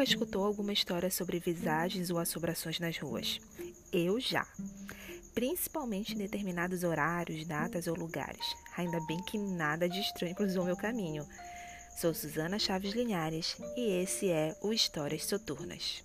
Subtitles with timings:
[0.00, 3.38] nunca escutou alguma história sobre visagens ou assombrações nas ruas?
[3.92, 4.46] Eu já.
[5.34, 8.44] Principalmente em determinados horários, datas ou lugares.
[8.78, 11.26] Ainda bem que nada de estranho cruzou meu caminho.
[12.00, 16.02] Sou Susana Chaves Linhares e esse é o Histórias Soturnas.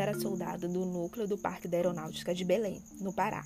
[0.00, 3.44] Era soldado do núcleo do Parque da Aeronáutica de Belém, no Pará.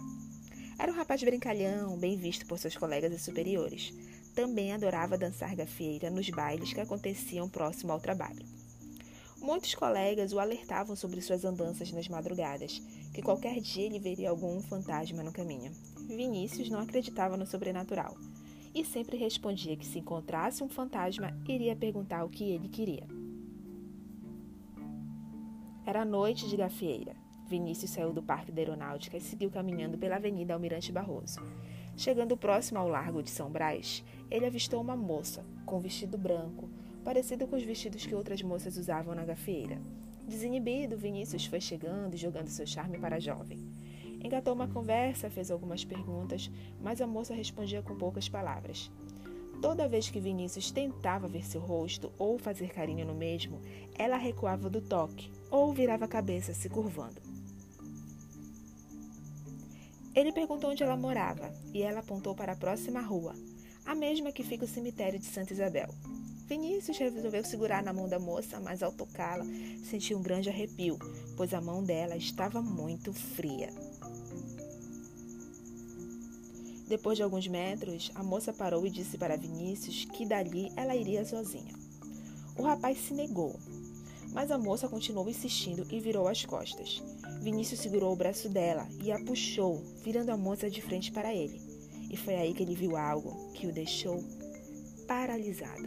[0.79, 3.93] Era um rapaz brincalhão, bem visto por seus colegas e superiores.
[4.35, 8.45] Também adorava dançar gafieira nos bailes que aconteciam próximo ao trabalho.
[9.39, 12.81] Muitos colegas o alertavam sobre suas andanças nas madrugadas,
[13.13, 15.71] que qualquer dia ele veria algum fantasma no caminho.
[16.09, 18.17] Vinícius não acreditava no sobrenatural
[18.75, 23.14] e sempre respondia que se encontrasse um fantasma, iria perguntar o que ele queria.
[25.87, 27.15] Era noite de gafieira.
[27.47, 31.41] Vinícius saiu do Parque da Aeronáutica e seguiu caminhando pela Avenida Almirante Barroso.
[31.95, 36.71] Chegando próximo ao Largo de São Brás, ele avistou uma moça com vestido branco,
[37.05, 39.79] parecido com os vestidos que outras moças usavam na gafieira.
[40.27, 43.59] Desinibido, Vinícius foi chegando e jogando seu charme para a jovem.
[44.23, 48.91] Engatou uma conversa, fez algumas perguntas, mas a moça respondia com poucas palavras.
[49.61, 53.61] Toda vez que Vinícius tentava ver seu rosto ou fazer carinho no mesmo,
[53.99, 57.21] ela recuava do toque ou virava a cabeça se curvando.
[60.15, 63.35] Ele perguntou onde ela morava e ela apontou para a próxima rua,
[63.85, 65.89] a mesma que fica o cemitério de Santa Isabel.
[66.47, 69.45] Vinícius resolveu segurar na mão da moça, mas ao tocá-la,
[69.89, 70.99] sentiu um grande arrepio,
[71.37, 73.71] pois a mão dela estava muito fria.
[76.87, 81.25] Depois de alguns metros, a moça parou e disse para Vinícius que dali ela iria
[81.25, 81.75] sozinha.
[82.57, 83.59] O rapaz se negou,
[84.35, 87.01] mas a moça continuou insistindo e virou as costas.
[87.41, 91.63] Vinícius segurou o braço dela e a puxou, virando a moça de frente para ele.
[92.11, 94.23] E foi aí que ele viu algo que o deixou
[95.07, 95.85] paralisado.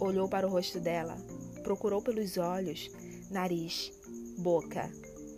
[0.00, 1.16] Olhou para o rosto dela,
[1.62, 2.90] procurou pelos olhos,
[3.30, 3.92] nariz,
[4.38, 4.90] boca,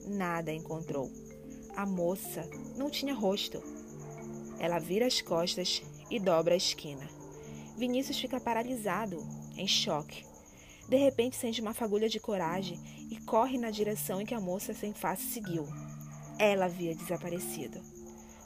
[0.06, 1.10] nada encontrou.
[1.77, 3.62] A moça não tinha rosto.
[4.59, 7.09] Ela vira as costas e dobra a esquina.
[7.77, 9.19] Vinícius fica paralisado,
[9.62, 10.25] em choque.
[10.89, 12.78] De repente sente uma fagulha de coragem
[13.11, 15.67] e corre na direção em que a moça sem face seguiu.
[16.39, 17.81] Ela havia desaparecido.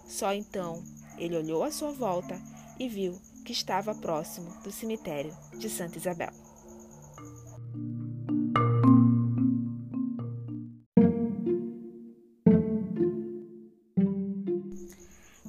[0.06, 0.84] Só então
[1.18, 2.40] ele olhou à sua volta
[2.78, 6.30] e viu que estava próximo do cemitério de Santa Isabel.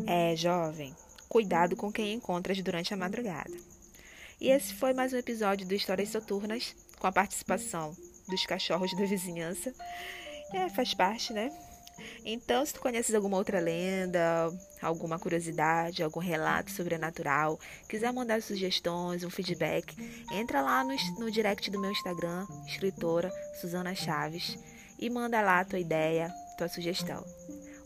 [0.05, 0.95] É, jovem,
[1.27, 3.76] cuidado com quem encontras durante a madrugada.
[4.39, 7.95] E esse foi mais um episódio do Histórias Soturnas, com a participação
[8.29, 9.73] dos cachorros da vizinhança.
[10.53, 11.51] É, faz parte, né?
[12.23, 17.59] Então, se tu conheces alguma outra lenda, alguma curiosidade, algum relato sobrenatural,
[17.89, 19.95] quiser mandar sugestões, um feedback,
[20.31, 24.55] entra lá no, no direct do meu Instagram, escritora Suzana Chaves,
[24.99, 27.25] e manda lá tua ideia, tua sugestão.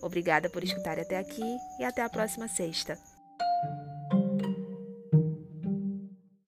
[0.01, 2.99] Obrigada por escutar até aqui e até a próxima sexta.